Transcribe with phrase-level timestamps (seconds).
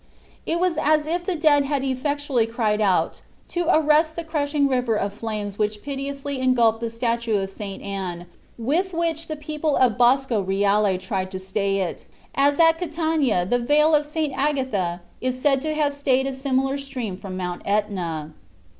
[0.47, 4.95] It was as if the dead had effectually cried out to arrest the crushing river
[4.95, 7.83] of flames which pitilessly engulfed the statue of St.
[7.83, 8.25] Anne
[8.57, 13.59] with which the people of Bosco Reale tried to stay it, as at Catania the
[13.59, 14.33] veil of St.
[14.35, 18.33] Agathe is said to have stayed a similar stream from Mount Etna.